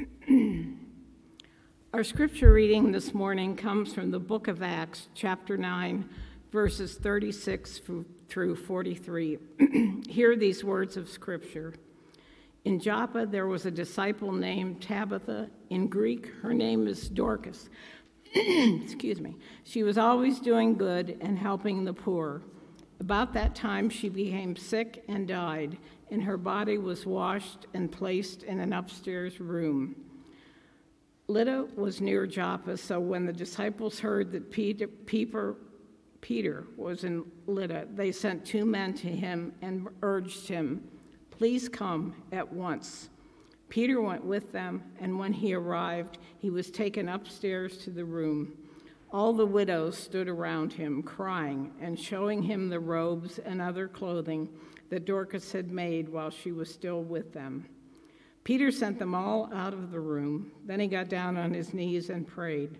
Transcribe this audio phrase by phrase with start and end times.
[1.92, 6.08] Our scripture reading this morning comes from the book of Acts, chapter 9,
[6.52, 7.80] verses 36
[8.28, 9.38] through 43.
[10.08, 11.74] Hear these words of scripture.
[12.64, 15.50] In Joppa, there was a disciple named Tabitha.
[15.70, 17.68] In Greek, her name is Dorcas.
[18.34, 19.36] Excuse me.
[19.64, 22.42] She was always doing good and helping the poor.
[23.00, 25.78] About that time, she became sick and died,
[26.10, 29.96] and her body was washed and placed in an upstairs room.
[31.26, 34.86] Lydda was near Joppa, so when the disciples heard that Peter,
[36.20, 40.88] Peter, was in Lydda, they sent two men to him and urged him
[41.40, 43.08] Please come at once.
[43.70, 48.52] Peter went with them, and when he arrived, he was taken upstairs to the room.
[49.12, 54.48] All the widows stood around him, crying and showing him the robes and other clothing
[54.88, 57.66] that Dorcas had made while she was still with them.
[58.44, 60.52] Peter sent them all out of the room.
[60.64, 62.78] Then he got down on his knees and prayed.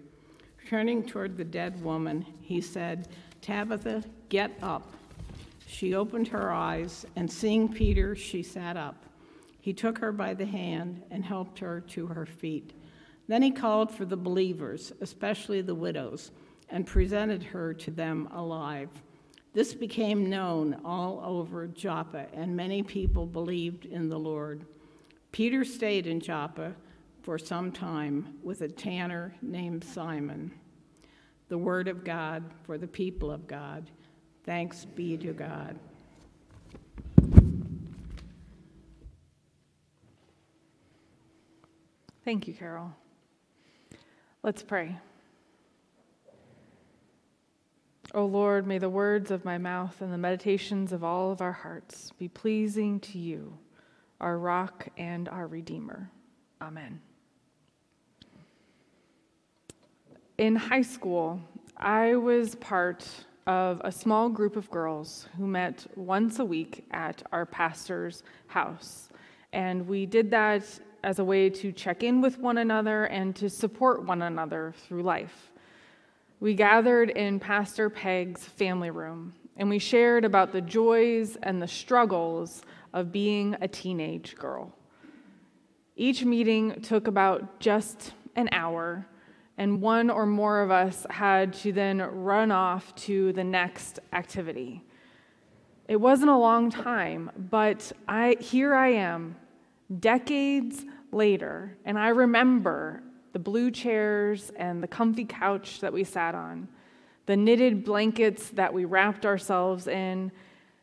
[0.68, 3.08] Turning toward the dead woman, he said,
[3.40, 4.94] Tabitha, get up.
[5.66, 9.04] She opened her eyes, and seeing Peter, she sat up.
[9.60, 12.72] He took her by the hand and helped her to her feet.
[13.30, 16.32] Then he called for the believers, especially the widows,
[16.68, 18.88] and presented her to them alive.
[19.52, 24.64] This became known all over Joppa, and many people believed in the Lord.
[25.30, 26.74] Peter stayed in Joppa
[27.22, 30.50] for some time with a tanner named Simon.
[31.50, 33.88] The word of God for the people of God.
[34.44, 35.78] Thanks be to God.
[42.24, 42.92] Thank you, Carol.
[44.42, 44.96] Let's pray.
[48.14, 51.52] O Lord, may the words of my mouth and the meditations of all of our
[51.52, 53.58] hearts be pleasing to you,
[54.18, 56.10] our rock and our redeemer.
[56.62, 57.02] Amen.
[60.38, 61.38] In high school,
[61.76, 63.06] I was part
[63.46, 69.10] of a small group of girls who met once a week at our pastor's house.
[69.52, 70.64] And we did that
[71.02, 75.02] as a way to check in with one another and to support one another through
[75.02, 75.50] life.
[76.40, 81.68] We gathered in Pastor Peg's family room and we shared about the joys and the
[81.68, 82.62] struggles
[82.92, 84.74] of being a teenage girl.
[85.96, 89.06] Each meeting took about just an hour
[89.58, 94.82] and one or more of us had to then run off to the next activity.
[95.86, 99.36] It wasn't a long time, but I, here I am,
[99.98, 103.02] decades later, and I remember
[103.32, 106.68] the blue chairs and the comfy couch that we sat on,
[107.26, 110.32] the knitted blankets that we wrapped ourselves in,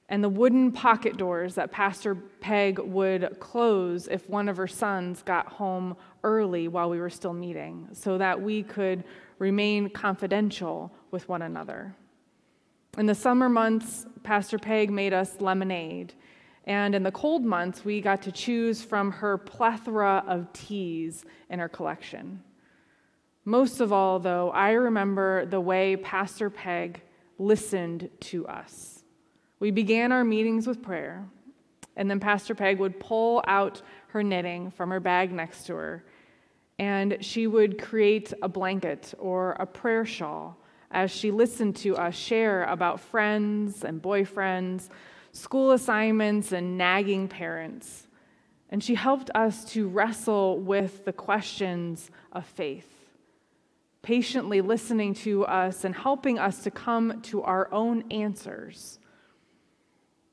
[0.09, 5.21] and the wooden pocket doors that Pastor Peg would close if one of her sons
[5.21, 9.03] got home early while we were still meeting, so that we could
[9.39, 11.93] remain confidential with one another.
[12.97, 16.13] In the summer months, Pastor Peg made us lemonade.
[16.67, 21.59] And in the cold months, we got to choose from her plethora of teas in
[21.59, 22.43] her collection.
[23.45, 27.01] Most of all, though, I remember the way Pastor Peg
[27.39, 29.05] listened to us.
[29.61, 31.25] We began our meetings with prayer,
[31.95, 36.03] and then Pastor Peg would pull out her knitting from her bag next to her,
[36.77, 40.57] and she would create a blanket or a prayer shawl
[40.91, 44.89] as she listened to us share about friends and boyfriends,
[45.37, 48.07] school assignments, and nagging parents.
[48.69, 52.89] And she helped us to wrestle with the questions of faith,
[54.01, 58.99] patiently listening to us and helping us to come to our own answers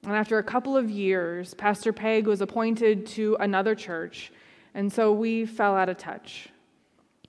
[0.04, 4.32] and after a couple of years, Pastor Peg was appointed to another church,
[4.74, 6.48] and so we fell out of touch.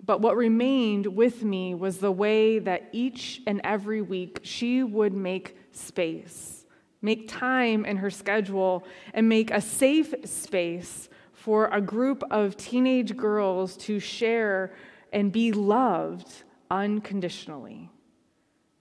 [0.06, 5.14] But what remained with me was the way that each and every week she would
[5.14, 6.55] make space,
[7.02, 8.84] make time in her schedule,
[9.14, 14.74] and make a safe space for a group of teenage girls to share
[15.14, 17.90] and be loved unconditionally.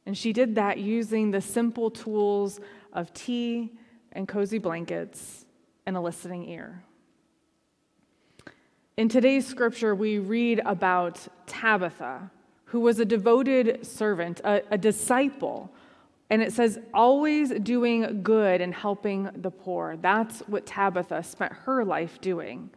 [0.07, 2.61] And she did that using the simple tools
[2.93, 3.73] of tea
[4.13, 5.47] and cozy blankets
[5.87, 6.83] and a listening ear.
[8.97, 12.31] In today's scripture, we read about Tabitha,
[12.67, 15.73] who was a devoted servant, a, a, disciple.
[16.31, 19.97] And it says, always doing good and helping the poor.
[19.97, 22.71] That's what Tabitha spent her life doing.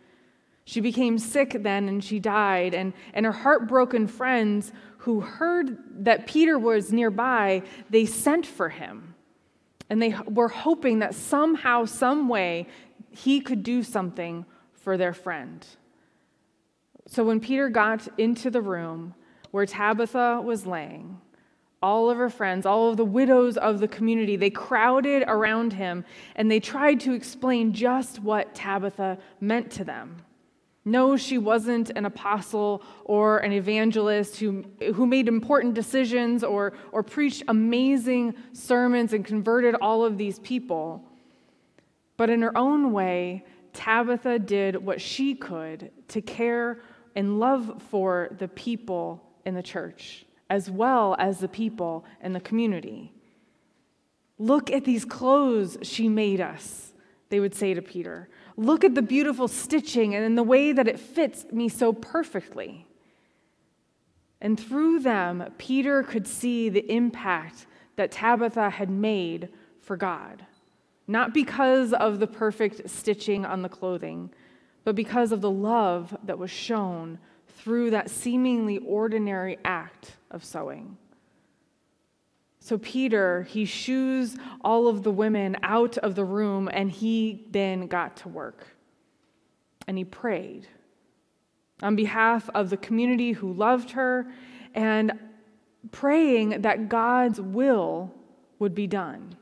[0.66, 2.74] She became sick then and she died.
[2.74, 9.16] And, and her heartbroken friends who heard that Peter was nearby, they sent for him.
[9.90, 12.68] And they were hoping that somehow, some way,
[13.10, 15.66] he could do something for their friend.
[17.08, 19.16] So when Peter got into the room
[19.52, 21.22] where Tabitha was laying,
[21.82, 26.04] all of her friends, all of the widows of the community, they crowded around him
[26.36, 30.18] and they tried to explain just what Tabitha meant to them.
[30.88, 34.64] No, she wasn't an apostle or an evangelist who,
[34.96, 41.04] who made important decisions or, or preached amazing sermons and converted all of these people.
[42.16, 43.44] But in her own way,
[43.74, 46.80] Tabitha did what she could to care
[47.18, 52.40] and love for the people in the church, as well as the people in the
[52.40, 53.14] community.
[54.40, 56.94] Look at these clothes she made us,
[57.30, 58.30] they would say to Peter.
[58.56, 62.88] Look at the beautiful stitching and in the way that it fits me so perfectly.
[64.40, 67.66] And through them, Peter could see the impact
[67.96, 69.50] that Tabitha had made
[69.82, 70.46] for God.
[71.08, 74.30] Not because of the perfect stitching on the clothing,
[74.84, 77.20] but because of the love that was shown
[77.58, 80.98] through that seemingly ordinary act of sewing.
[82.60, 87.88] So Peter, he shoos all of the women out of the room and he then
[87.88, 88.68] got to work.
[89.88, 90.68] And he prayed
[91.82, 94.28] on behalf of the community who loved her
[94.74, 95.14] and
[95.92, 98.14] praying that God's will
[98.60, 99.36] would be done.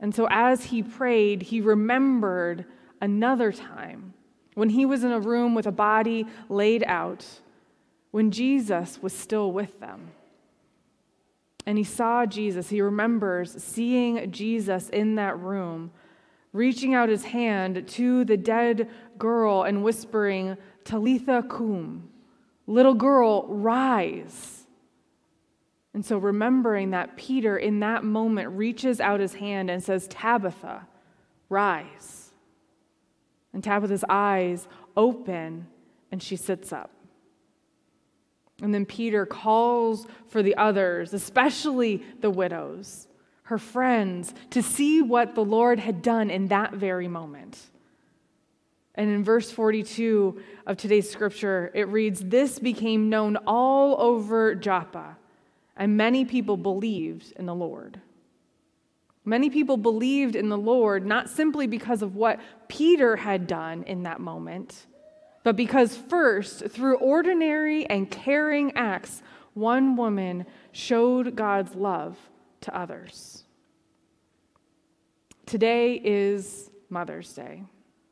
[0.00, 2.66] And so as he prayed, he remembered
[3.00, 4.13] another time
[4.54, 7.26] when he was in a room with a body laid out,
[8.10, 10.12] when Jesus was still with them.
[11.66, 12.68] And he saw Jesus.
[12.68, 15.90] He remembers seeing Jesus in that room,
[16.52, 22.10] reaching out his hand to the dead girl and whispering, Talitha cum,
[22.66, 24.66] little girl, rise.
[25.94, 30.86] And so, remembering that, Peter in that moment reaches out his hand and says, Tabitha,
[31.48, 32.23] rise.
[33.54, 35.68] And Tabitha's eyes open
[36.12, 36.90] and she sits up.
[38.60, 43.08] And then Peter calls for the others, especially the widows,
[43.44, 47.58] her friends, to see what the Lord had done in that very moment.
[48.94, 55.16] And in verse 42 of today's scripture, it reads This became known all over Joppa,
[55.76, 58.00] and many people believed in the Lord.
[59.24, 64.02] Many people believed in the Lord not simply because of what Peter had done in
[64.02, 64.86] that moment
[65.44, 69.22] but because first, through ordinary and caring acts,
[69.52, 72.18] one woman showed God's love
[72.62, 73.44] to others.
[75.46, 77.62] Today is Mother's Day.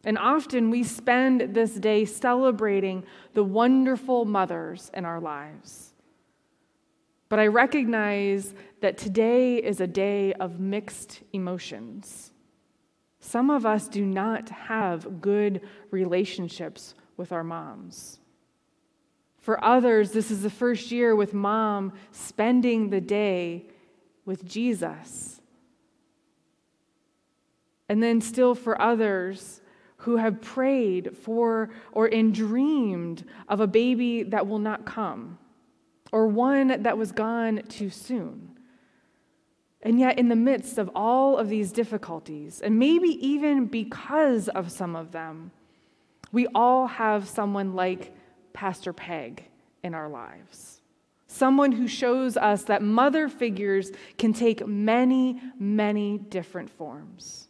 [0.05, 5.92] And often we spend this day celebrating the wonderful mothers in our lives.
[7.32, 8.52] But I recognize
[8.82, 12.31] that today is a day of mixed emotions.
[13.20, 18.20] Some of us do not have good relationships with our moms.
[19.38, 23.64] For others, this is the first year with mom spending the day
[24.26, 25.40] with Jesus.
[27.88, 29.62] And then, still for others
[29.96, 35.38] who have prayed for or in dreamed of a baby that will not come,
[36.12, 38.50] or one that was gone too soon.
[39.82, 44.70] And yet, in the midst of all of these difficulties, and maybe even because of
[44.70, 45.50] some of them,
[46.31, 48.14] we all have someone like
[48.53, 49.44] Pastor Peg
[49.82, 50.81] in our lives.
[51.27, 57.48] Someone who shows us that mother figures can take many, many different forms.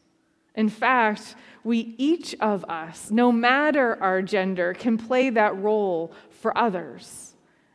[0.55, 1.35] In fact,
[1.65, 7.32] we each of us, no matter our gender, can play that role for others.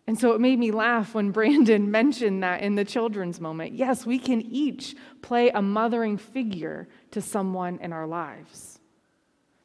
[0.07, 3.73] And so it made me laugh when Brandon mentioned that in the children's moment.
[3.73, 8.79] Yes, we can each play a mothering figure to someone in our lives.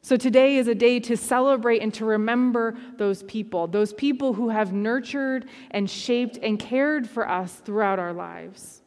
[0.01, 4.49] So today is a day to celebrate and to remember those people, those people who
[4.49, 8.81] have nurtured and shaped and cared for us throughout our lives,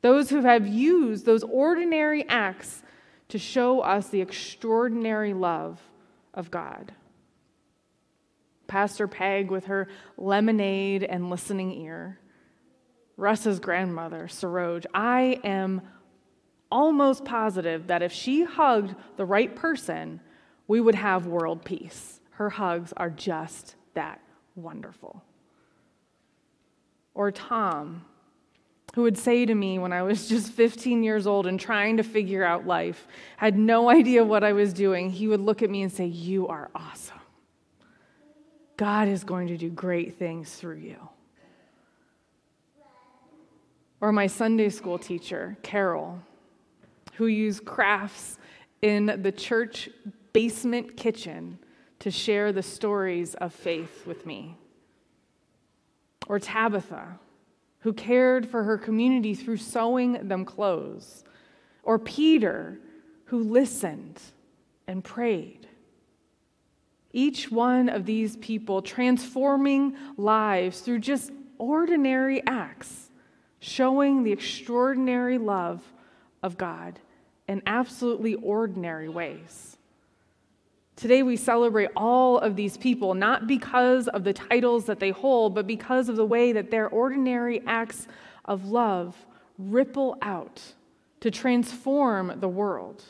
[0.00, 2.84] those who have used those ordinary acts
[3.30, 5.80] to show us the extraordinary love
[6.34, 6.92] of God.
[8.70, 12.20] Pastor Peg with her lemonade and listening ear.
[13.16, 14.86] Russ's grandmother, Saroj.
[14.94, 15.82] I am
[16.70, 20.20] almost positive that if she hugged the right person,
[20.68, 22.20] we would have world peace.
[22.30, 24.20] Her hugs are just that
[24.54, 25.24] wonderful.
[27.12, 28.04] Or Tom,
[28.94, 32.04] who would say to me when I was just 15 years old and trying to
[32.04, 35.82] figure out life, had no idea what I was doing, he would look at me
[35.82, 37.19] and say, You are awesome.
[38.80, 40.96] God is going to do great things through you.
[44.00, 46.18] Or my Sunday school teacher, Carol,
[47.16, 48.38] who used crafts
[48.80, 49.90] in the church
[50.32, 51.58] basement kitchen
[51.98, 54.56] to share the stories of faith with me.
[56.26, 57.18] Or Tabitha,
[57.80, 61.22] who cared for her community through sewing them clothes.
[61.82, 62.78] Or Peter,
[63.26, 64.22] who listened
[64.86, 65.66] and prayed.
[67.12, 73.10] Each one of these people transforming lives through just ordinary acts,
[73.58, 75.82] showing the extraordinary love
[76.42, 76.98] of God
[77.48, 79.76] in absolutely ordinary ways.
[80.94, 85.54] Today, we celebrate all of these people, not because of the titles that they hold,
[85.54, 88.06] but because of the way that their ordinary acts
[88.44, 89.16] of love
[89.58, 90.60] ripple out
[91.20, 93.02] to transform the world.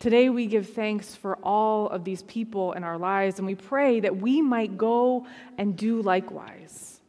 [0.00, 4.00] Today, we give thanks for all of these people in our lives, and we pray
[4.00, 5.26] that we might go
[5.58, 7.02] and do likewise.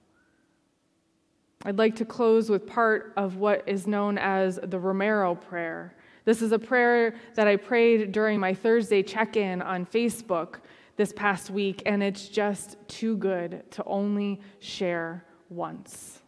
[1.64, 5.96] I'd like to close with part of what is known as the Romero Prayer.
[6.26, 10.56] This is a prayer that I prayed during my Thursday check in on Facebook
[10.98, 16.20] this past week, and it's just too good to only share once.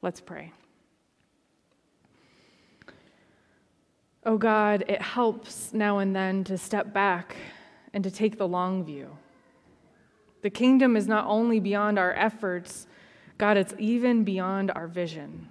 [0.00, 0.52] Let's pray.
[4.26, 7.36] Oh God, it helps now and then to step back
[7.94, 9.16] and to take the long view.
[10.42, 12.88] The kingdom is not only beyond our efforts,
[13.38, 15.48] God, it's even beyond our vision.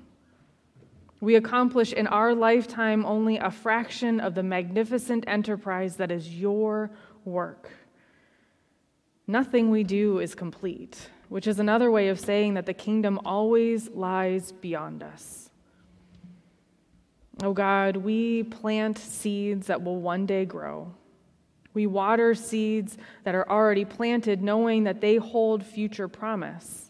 [1.21, 6.91] We accomplish in our lifetime only a fraction of the magnificent enterprise that is your
[7.23, 7.71] work.
[9.25, 13.89] Nothing we do is complete, which is another way of saying that the kingdom always
[13.91, 15.49] lies beyond us.
[17.43, 20.93] Oh God, we plant seeds that will one day grow.
[21.73, 26.89] We water seeds that are already planted, knowing that they hold future promise.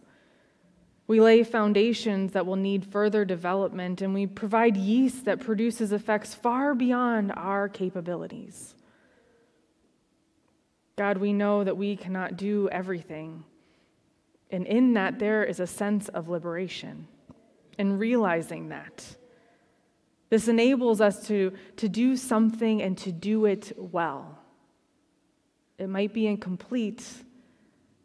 [1.07, 6.33] We lay foundations that will need further development, and we provide yeast that produces effects
[6.33, 8.75] far beyond our capabilities.
[10.95, 13.43] God, we know that we cannot do everything.
[14.49, 17.07] And in that, there is a sense of liberation.
[17.77, 19.15] And realizing that,
[20.29, 24.39] this enables us to, to do something and to do it well.
[25.77, 27.05] It might be incomplete,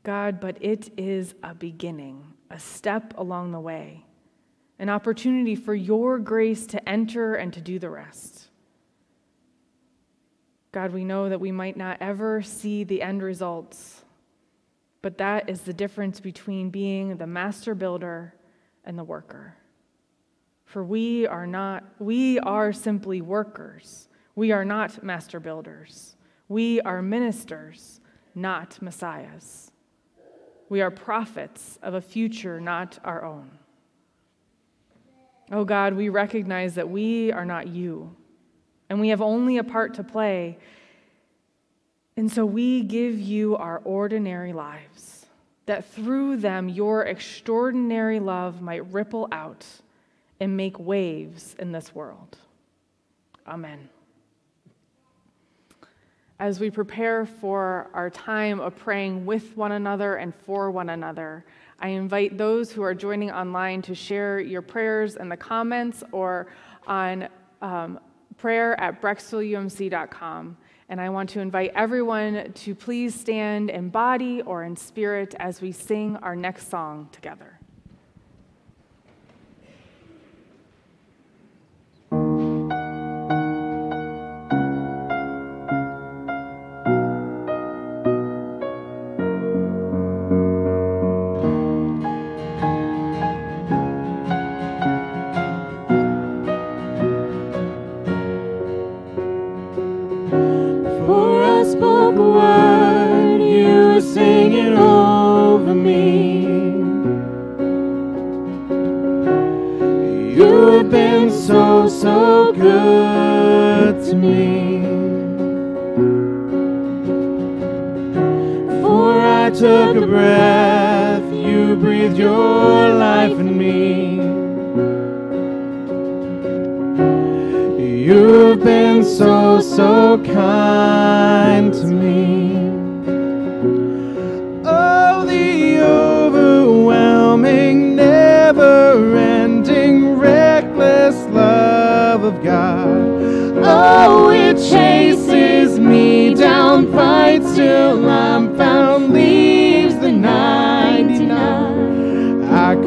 [0.03, 4.05] God, but it is a beginning, a step along the way,
[4.79, 8.49] an opportunity for your grace to enter and to do the rest.
[10.73, 14.05] God, we know that we might not ever see the end results,
[15.03, 18.35] but that is the difference between being the master builder
[18.85, 19.57] and the worker.
[20.71, 24.07] For we are not, we are simply workers.
[24.37, 26.15] We are not master builders.
[26.49, 28.01] We are ministers,
[28.37, 29.73] not messiahs.
[30.69, 33.51] We are prophets of a future not our own.
[35.51, 38.15] Oh God, we recognize that we are not you,
[38.89, 40.57] and we have only a part to play.
[42.17, 45.27] And so we give you our ordinary lives,
[45.67, 49.67] that through them your extraordinary love might ripple out
[50.41, 52.39] and make waves in this world.
[53.47, 53.89] Amen.
[56.39, 61.45] As we prepare for our time of praying with one another and for one another,
[61.81, 66.47] I invite those who are joining online to share your prayers in the comments or
[66.87, 67.29] on
[67.61, 68.01] um,
[68.39, 70.57] prayer at brecksvilleumc.com.
[70.89, 75.61] And I want to invite everyone to please stand in body or in spirit as
[75.61, 77.60] we sing our next song together.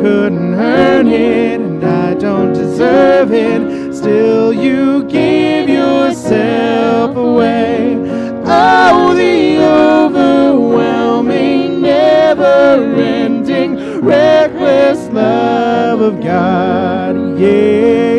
[0.04, 3.96] couldn't earn it, and I don't deserve it.
[3.96, 7.96] Still, you give yourself away.
[8.46, 17.40] Oh, the overwhelming, never ending, reckless love of God.
[17.40, 18.13] Yeah.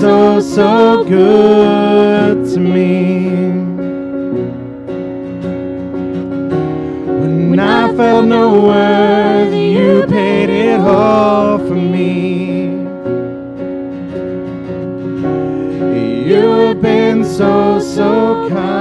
[0.00, 3.30] So, so good to me.
[7.50, 12.68] When I felt no worth, you paid it all for me.
[16.28, 18.77] You've been so, so kind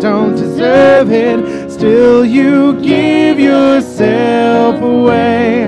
[0.00, 1.70] don't deserve it.
[1.70, 5.67] Still, you give yourself away.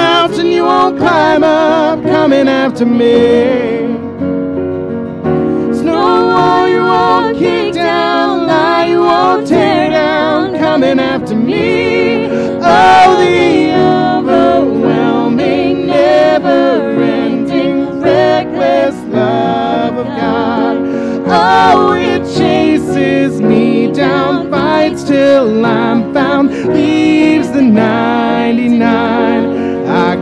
[0.61, 3.87] you won't climb up, coming after me.
[5.83, 7.70] No wall you won't kick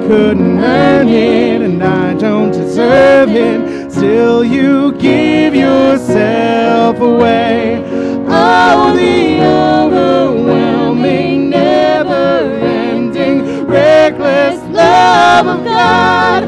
[0.10, 3.92] couldn't earn it and I don't deserve it.
[3.92, 7.84] Still, you give yourself away.
[8.28, 16.39] Oh, the overwhelming, never ending, reckless love of God.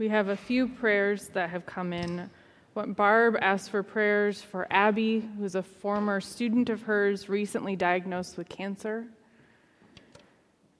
[0.00, 2.30] We have a few prayers that have come in.
[2.74, 8.48] Barb asked for prayers for Abby, who's a former student of hers recently diagnosed with
[8.48, 9.04] cancer.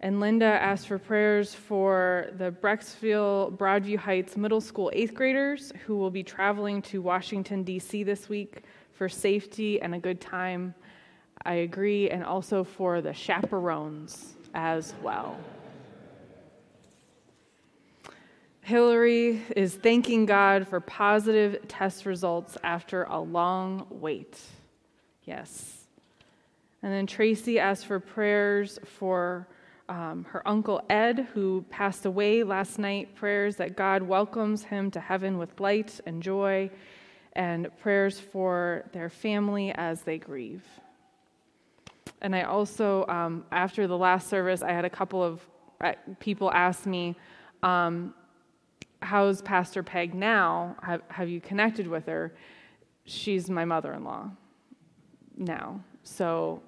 [0.00, 5.98] And Linda asked for prayers for the Brecksville Broadview Heights Middle School eighth graders who
[5.98, 8.02] will be traveling to Washington, D.C.
[8.02, 8.62] this week
[8.94, 10.74] for safety and a good time.
[11.44, 15.37] I agree, and also for the chaperones as well.
[18.70, 24.38] Hillary is thanking God for positive test results after a long wait.
[25.24, 25.88] Yes.
[26.80, 29.48] And then Tracy asked for prayers for
[29.88, 33.16] um, her uncle Ed, who passed away last night.
[33.16, 36.70] Prayers that God welcomes him to heaven with light and joy,
[37.33, 40.62] and prayers for their family as they grieve.
[42.22, 45.44] And I also, um, after the last service, I had a couple of
[45.80, 47.16] uh, people ask me,
[47.64, 48.14] um,
[49.02, 50.76] How's Pastor Peg now?
[50.82, 52.32] Have, have you connected with her?
[53.10, 54.30] she's my mother in law
[55.36, 55.80] now.
[56.02, 56.62] So,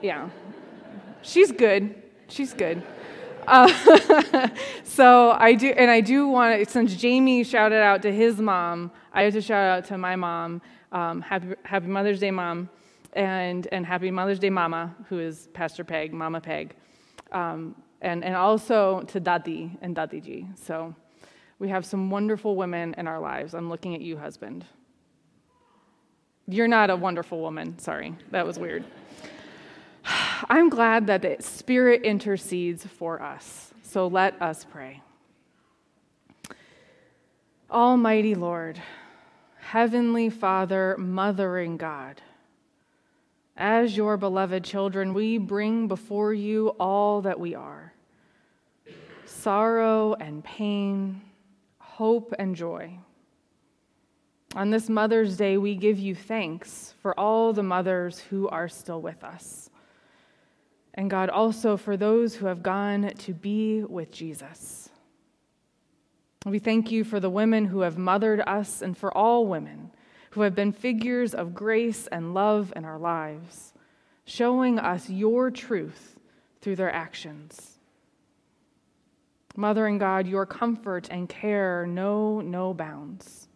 [0.00, 0.28] yeah,
[1.22, 2.02] she's good.
[2.28, 2.82] She's good.
[3.46, 4.48] Uh,
[4.84, 8.90] so I do, and I do want to, since Jamie shouted out to his mom,
[9.12, 10.62] I have to shout out to my mom.
[10.92, 12.70] Um, happy, happy Mother's Day, Mom,
[13.14, 16.76] and, and Happy Mother's Day, Mama, who is Pastor Peg, Mama Peg,
[17.32, 17.74] um,
[18.04, 20.56] and, and also to Dadi and Dadiji.
[20.58, 20.94] So
[21.58, 23.54] we have some wonderful women in our lives.
[23.54, 24.66] I'm looking at you, husband.
[26.46, 27.78] You're not a wonderful woman.
[27.78, 28.84] Sorry, that was weird.
[30.50, 33.72] I'm glad that the Spirit intercedes for us.
[33.82, 35.00] So let us pray.
[37.70, 38.80] Almighty Lord,
[39.58, 42.20] Heavenly Father, Mothering God,
[43.56, 47.83] as your beloved children, we bring before you all that we are
[49.44, 51.20] sorrow and pain,
[51.78, 52.98] hope and joy.
[54.56, 59.02] On this Mother's Day, we give you thanks for all the mothers who are still
[59.02, 59.68] with us.
[60.94, 64.88] And God, also for those who have gone to be with Jesus.
[66.46, 69.90] We thank you for the women who have mothered us and for all women
[70.30, 73.74] who have been figures of grace and love in our lives,
[74.24, 76.18] showing us your truth
[76.62, 77.73] through their actions.
[79.56, 83.48] Mother and God, your comfort and care know no bounds.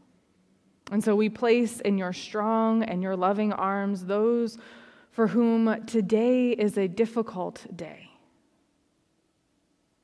[0.91, 4.59] And so we place in your strong and your loving arms those
[5.11, 8.11] for whom today is a difficult day,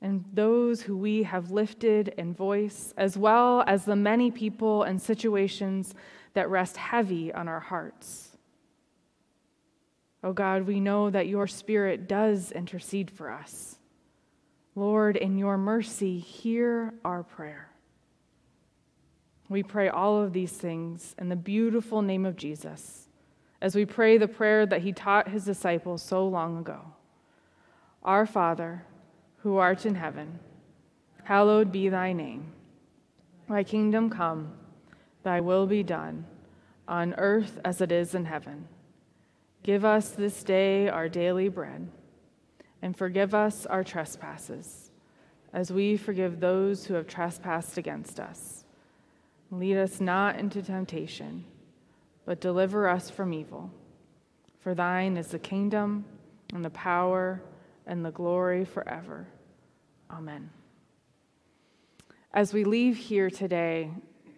[0.03, 5.01] and those who we have lifted in voice, as well as the many people and
[5.01, 5.95] situations
[6.33, 8.37] that rest heavy on our hearts.
[10.25, 13.79] Oh God, we know that your Spirit does intercede for us.
[14.75, 17.71] Lord, in your mercy, hear our prayer.
[19.49, 23.09] We pray all of these things in the beautiful name of Jesus
[23.61, 26.81] as we pray the prayer that he taught his disciples so long ago
[28.03, 28.85] Our Father,
[29.39, 30.39] who art in heaven,
[31.23, 32.53] hallowed be thy name.
[33.49, 34.53] Thy kingdom come
[35.25, 36.27] Thy will be done,
[36.87, 38.69] on earth as it is in heaven.
[39.63, 41.89] Give us this day our daily bread,
[42.85, 44.91] and forgive us our trespasses,
[45.55, 48.67] as we forgive those who have trespassed against us.
[49.51, 51.47] Lead us not into temptation,
[52.27, 53.71] but deliver us from evil.
[54.61, 56.05] For thine is the kingdom,
[56.53, 57.41] and the power,
[57.87, 59.29] and the glory forever.
[60.11, 60.51] Amen.
[62.35, 63.93] As we leave here today,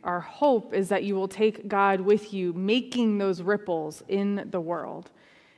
[0.04, 4.60] our hope is that you will take God with you, making those ripples in the
[4.60, 5.10] world.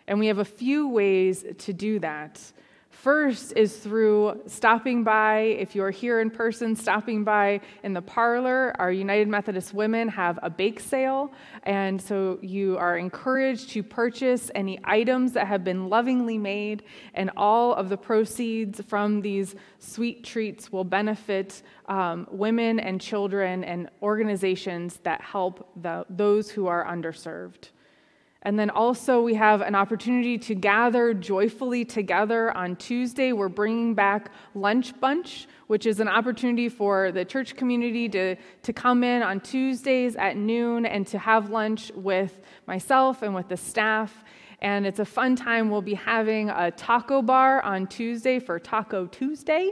[0.07, 2.41] And we have a few ways to do that.
[3.03, 8.73] First is through stopping by, if you're here in person, stopping by in the parlor.
[8.81, 11.33] Our United Methodist women have a bake sale,
[11.63, 16.83] and so you are encouraged to purchase any items that have been lovingly made,
[17.15, 23.63] and all of the proceeds from these sweet treats will benefit um, women and children
[23.63, 27.69] and organizations that help the, those who are underserved.
[28.43, 33.33] And then also, we have an opportunity to gather joyfully together on Tuesday.
[33.33, 38.73] We're bringing back Lunch Bunch, which is an opportunity for the church community to, to
[38.73, 43.57] come in on Tuesdays at noon and to have lunch with myself and with the
[43.57, 44.23] staff.
[44.61, 45.69] And it's a fun time.
[45.69, 49.71] We'll be having a taco bar on Tuesday for Taco Tuesday.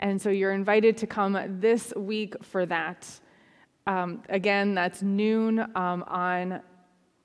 [0.00, 3.06] And so you're invited to come this week for that.
[3.86, 6.60] Um, again, that's noon um, on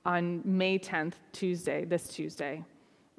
[0.06, 2.64] on May 10th, Tuesday, this Tuesday.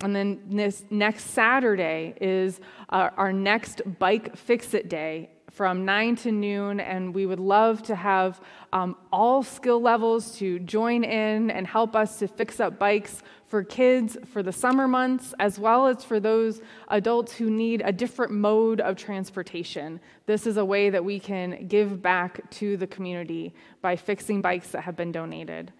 [0.01, 6.15] And then this next Saturday is our, our next Bike Fix It Day from 9
[6.17, 8.39] to noon, and we would love to have
[8.71, 13.63] um, all skill levels to join in and help us to fix up bikes for
[13.63, 18.31] kids for the summer months, as well as for those adults who need a different
[18.31, 19.99] mode of transportation.
[20.25, 24.69] This is a way that we can give back to the community by fixing bikes
[24.71, 25.71] that have been donated.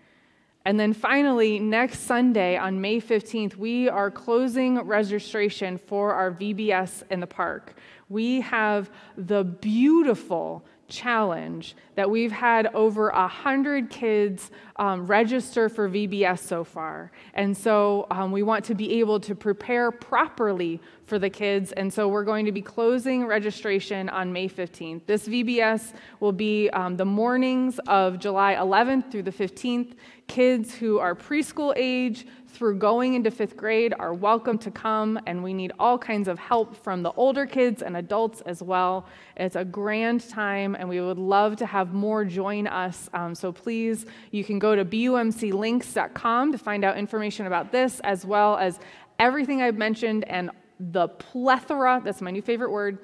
[0.67, 7.03] And then finally, next Sunday on May 15th, we are closing registration for our VBS
[7.09, 7.75] in the park.
[8.09, 16.39] We have the beautiful challenge that we've had over 100 kids um, register for VBS
[16.39, 17.11] so far.
[17.33, 21.71] And so um, we want to be able to prepare properly for the kids.
[21.71, 25.05] And so we're going to be closing registration on May 15th.
[25.05, 29.93] This VBS will be um, the mornings of July 11th through the 15th.
[30.27, 35.43] Kids who are preschool age through going into fifth grade are welcome to come, and
[35.43, 39.05] we need all kinds of help from the older kids and adults as well.
[39.35, 43.11] It's a grand time, and we would love to have more join us.
[43.13, 48.25] Um, so please, you can go to bumclinks.com to find out information about this, as
[48.25, 48.79] well as
[49.19, 52.99] everything I've mentioned and the plethora that's my new favorite word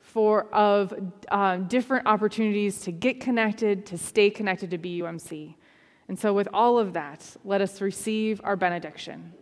[0.00, 0.92] for of
[1.30, 5.54] uh, different opportunities to get connected, to stay connected to BUMC.
[6.08, 9.34] And so, with all of that, let us receive our benediction.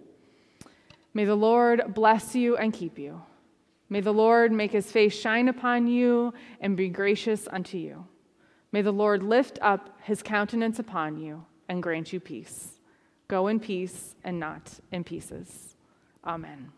[1.15, 3.23] May the Lord bless you and keep you.
[3.89, 8.07] May the Lord make his face shine upon you and be gracious unto you.
[8.73, 12.81] May the Lord lift up his countenance upon you and grant you peace.
[13.29, 15.77] Go in peace and not in pieces.
[16.25, 16.73] Amen.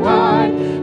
[0.00, 0.81] Wide.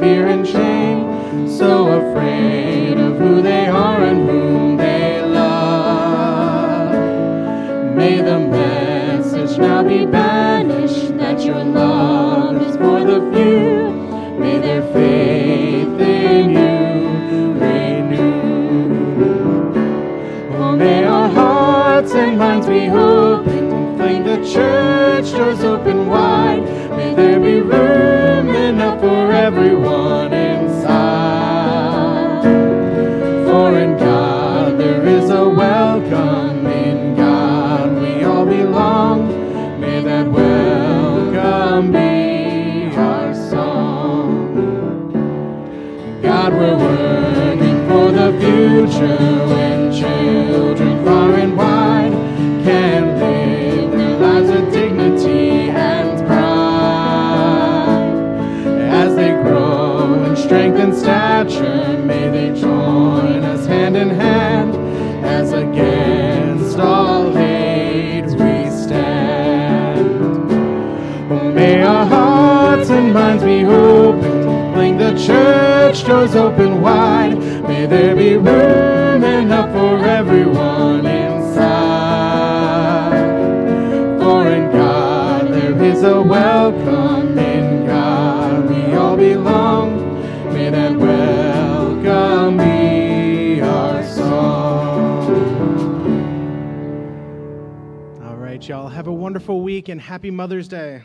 [0.00, 6.94] Fear and shame, so afraid of who they are and whom they love.
[7.94, 13.90] May the message now be banished that your love is for the few.
[14.40, 18.94] May their faith in you renew.
[20.56, 26.62] Oh, may our hearts and minds be open fling the church doors open wide.
[26.96, 27.89] May there be room
[29.60, 29.99] everyone
[77.90, 81.50] there be room enough for everyone inside.
[84.20, 87.36] For in God there is a welcome.
[87.36, 90.52] In God we all belong.
[90.52, 95.26] May that welcome be our song.
[98.22, 98.88] All right, y'all.
[98.88, 101.02] Have a wonderful week and happy Mother's Day.